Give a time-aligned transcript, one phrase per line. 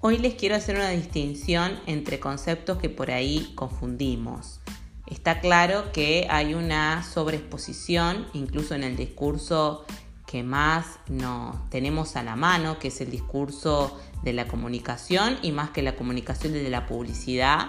[0.00, 4.60] Hoy les quiero hacer una distinción entre conceptos que por ahí confundimos.
[5.08, 9.84] Está claro que hay una sobreexposición, incluso en el discurso
[10.24, 15.50] que más nos tenemos a la mano, que es el discurso de la comunicación y
[15.50, 17.66] más que la comunicación desde la publicidad,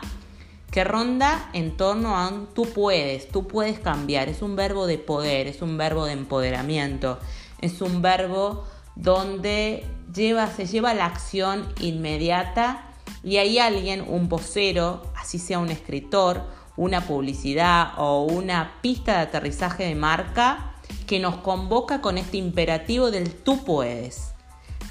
[0.70, 5.00] que ronda en torno a un tú puedes, tú puedes cambiar, es un verbo de
[5.00, 7.18] poder, es un verbo de empoderamiento,
[7.60, 8.68] es un verbo
[9.00, 12.86] donde lleva, se lleva la acción inmediata
[13.24, 16.44] y hay alguien, un vocero, así sea un escritor,
[16.76, 20.74] una publicidad o una pista de aterrizaje de marca
[21.08, 24.32] que nos convoca con este imperativo del tú puedes.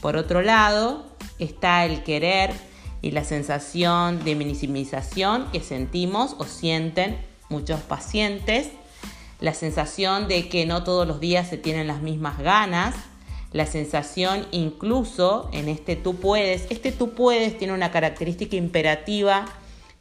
[0.01, 1.07] Por otro lado,
[1.39, 2.53] está el querer
[3.03, 7.19] y la sensación de minimización que sentimos o sienten
[7.49, 8.71] muchos pacientes,
[9.41, 12.95] la sensación de que no todos los días se tienen las mismas ganas,
[13.53, 19.47] la sensación incluso en este tú puedes, este tú puedes tiene una característica imperativa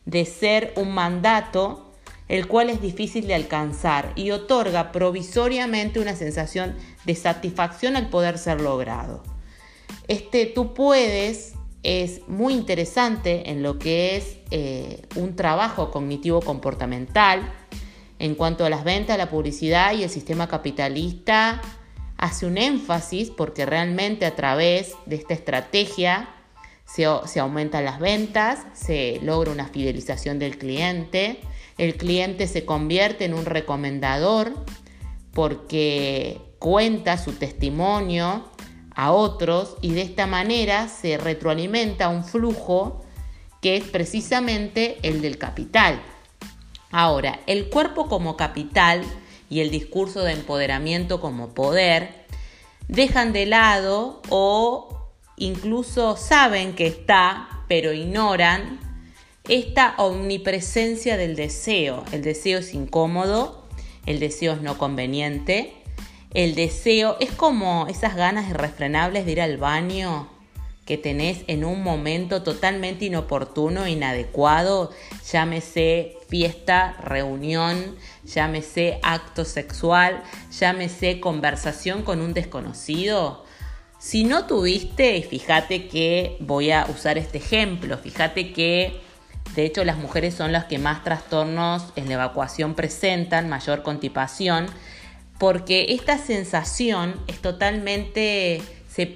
[0.06, 1.84] de ser un mandato
[2.28, 8.38] el cual es difícil de alcanzar y otorga provisoriamente una sensación de satisfacción al poder
[8.38, 9.24] ser logrado.
[10.10, 17.54] Este tú puedes es muy interesante en lo que es eh, un trabajo cognitivo comportamental
[18.20, 21.62] en cuanto a las ventas, la publicidad y el sistema capitalista
[22.18, 26.30] hace un énfasis porque realmente a través de esta estrategia
[26.86, 31.40] se, aumentan las ventas, se logra una fidelización del cliente,
[31.78, 34.54] el cliente se convierte en un recomendador
[35.34, 38.50] porque cuenta su testimonio
[38.96, 43.06] a otros y de esta manera se retroalimenta un flujo
[43.62, 46.02] que es precisamente el del capital.
[46.90, 49.04] Ahora, el cuerpo como capital
[49.50, 52.26] y el discurso de empoderamiento como poder
[52.88, 58.80] dejan de lado o incluso saben que está, pero ignoran
[59.48, 62.04] esta omnipresencia del deseo.
[62.12, 63.66] El deseo es incómodo,
[64.06, 65.74] el deseo es no conveniente,
[66.34, 70.37] el deseo es como esas ganas irrefrenables de ir al baño
[70.88, 74.92] que tenés en un momento totalmente inoportuno, inadecuado,
[75.30, 80.24] llámese fiesta, reunión, llámese acto sexual,
[80.58, 83.44] llámese conversación con un desconocido.
[84.00, 89.02] Si no tuviste, fíjate que voy a usar este ejemplo, fíjate que
[89.56, 94.68] de hecho las mujeres son las que más trastornos en la evacuación presentan, mayor constipación,
[95.38, 98.62] porque esta sensación es totalmente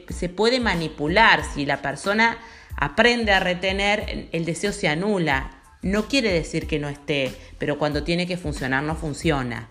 [0.10, 1.44] se, puede manipular.
[1.44, 2.38] Si la persona
[2.76, 5.62] aprende a retener, el deseo se anula.
[5.82, 9.70] No quiere decir que no esté, pero cuando tiene que funcionar no funciona.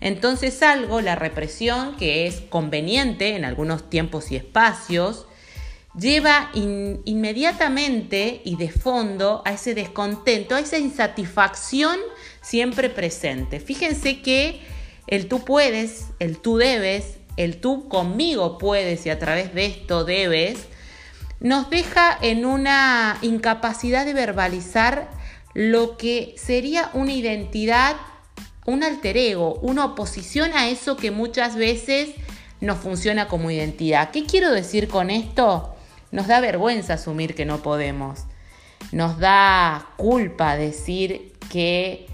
[0.00, 5.26] Entonces algo, la represión, que es conveniente en algunos tiempos y espacios,
[5.96, 11.98] lleva inmediatamente y de fondo a ese descontento, a esa insatisfacción
[12.40, 13.60] siempre presente.
[13.60, 14.60] Fíjense que
[15.06, 20.04] el tú puedes, el tú debes, el tú conmigo puedes y a través de esto
[20.04, 20.66] debes,
[21.40, 25.10] nos deja en una incapacidad de verbalizar
[25.54, 27.96] lo que sería una identidad,
[28.64, 32.10] un alter ego, una oposición a eso que muchas veces
[32.60, 34.10] nos funciona como identidad.
[34.10, 35.74] ¿Qué quiero decir con esto?
[36.12, 38.20] Nos da vergüenza asumir que no podemos.
[38.92, 42.06] Nos da culpa decir que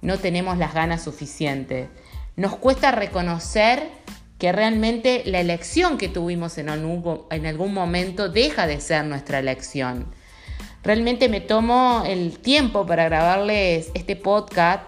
[0.00, 1.88] no tenemos las ganas suficientes.
[2.36, 3.90] Nos cuesta reconocer
[4.38, 9.38] que realmente la elección que tuvimos en algún, en algún momento deja de ser nuestra
[9.38, 10.06] elección.
[10.82, 14.84] Realmente me tomo el tiempo para grabarles este podcast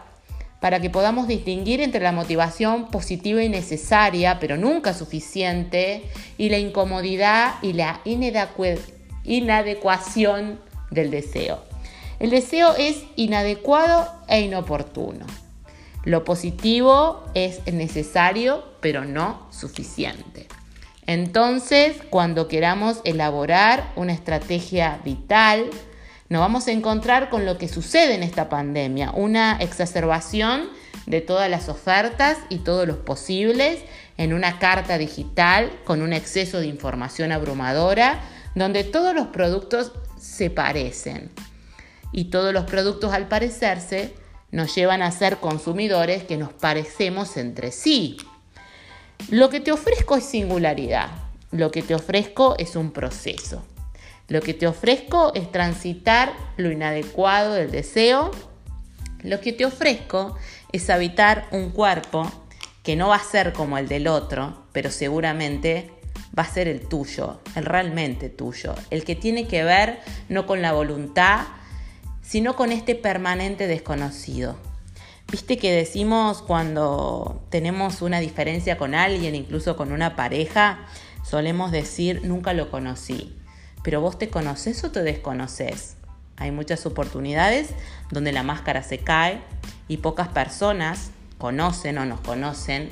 [0.61, 6.03] para que podamos distinguir entre la motivación positiva y necesaria, pero nunca suficiente,
[6.37, 8.01] y la incomodidad y la
[9.25, 10.61] inadecuación
[10.91, 11.63] del deseo.
[12.19, 15.27] El deseo es inadecuado e inoportuno.
[16.09, 20.49] Lo positivo es necesario, pero no suficiente.
[21.07, 25.69] Entonces, cuando queramos elaborar una estrategia vital,
[26.31, 30.71] nos vamos a encontrar con lo que sucede en esta pandemia, una exacerbación
[31.05, 33.81] de todas las ofertas y todos los posibles
[34.17, 38.19] en una carta digital con un exceso de información abrumadora,
[38.55, 41.31] donde todos los productos se parecen.
[42.13, 44.15] Y todos los productos al parecerse
[44.51, 48.17] nos llevan a ser consumidores que nos parecemos entre sí.
[49.31, 51.11] Lo que te ofrezco es singularidad,
[51.51, 53.65] lo que te ofrezco es un proceso.
[54.29, 58.31] Lo que te ofrezco es transitar lo inadecuado del deseo.
[59.23, 60.37] Lo que te ofrezco
[60.71, 62.31] es habitar un cuerpo
[62.83, 65.91] que no va a ser como el del otro, pero seguramente
[66.39, 69.99] va a ser el tuyo, el realmente tuyo, el que tiene que ver
[70.29, 71.47] no con la voluntad,
[72.29, 74.55] sino con este permanente desconocido.
[75.33, 80.81] Viste que decimos cuando tenemos una diferencia con alguien, incluso con una pareja,
[81.25, 83.35] solemos decir nunca lo conocí.
[83.83, 85.97] Pero vos te conoces o te desconoces.
[86.37, 87.71] Hay muchas oportunidades
[88.11, 89.41] donde la máscara se cae
[89.89, 92.91] y pocas personas conocen o nos conocen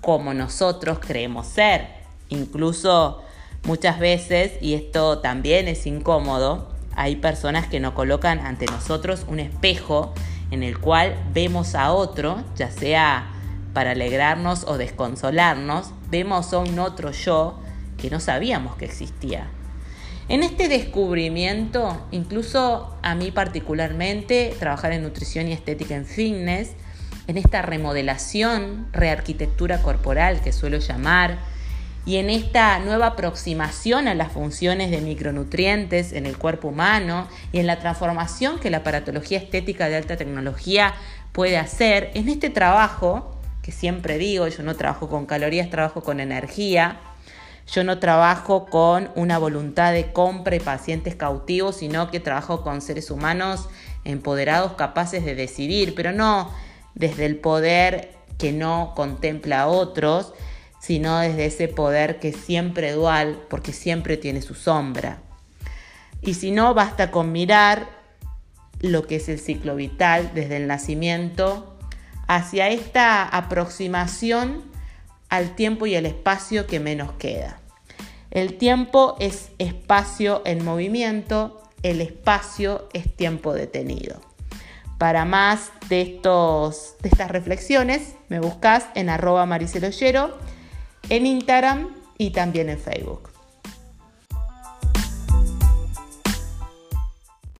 [0.00, 1.88] como nosotros creemos ser.
[2.28, 3.24] Incluso
[3.64, 9.38] muchas veces, y esto también es incómodo, hay personas que nos colocan ante nosotros un
[9.38, 10.14] espejo
[10.50, 13.30] en el cual vemos a otro, ya sea
[13.74, 17.60] para alegrarnos o desconsolarnos, vemos a un otro yo
[17.98, 19.46] que no sabíamos que existía.
[20.28, 26.72] En este descubrimiento, incluso a mí particularmente, trabajar en nutrición y estética en fitness,
[27.26, 31.38] en esta remodelación, rearquitectura corporal que suelo llamar,
[32.06, 37.58] y en esta nueva aproximación a las funciones de micronutrientes en el cuerpo humano y
[37.58, 40.94] en la transformación que la aparatología estética de alta tecnología
[41.32, 46.20] puede hacer, en este trabajo, que siempre digo, yo no trabajo con calorías, trabajo con
[46.20, 47.00] energía,
[47.72, 52.80] yo no trabajo con una voluntad de compra y pacientes cautivos, sino que trabajo con
[52.80, 53.68] seres humanos
[54.04, 56.52] empoderados, capaces de decidir, pero no
[56.94, 60.32] desde el poder que no contempla a otros,
[60.80, 65.18] sino desde ese poder que es siempre dual, porque siempre tiene su sombra.
[66.22, 67.88] Y si no, basta con mirar
[68.80, 71.76] lo que es el ciclo vital desde el nacimiento
[72.26, 74.64] hacia esta aproximación
[75.28, 77.60] al tiempo y el espacio que menos queda.
[78.30, 84.20] El tiempo es espacio en movimiento, el espacio es tiempo detenido.
[84.98, 90.36] Para más de, estos, de estas reflexiones, me buscas en arroba mariceloyero,
[91.08, 93.35] en Instagram y también en Facebook.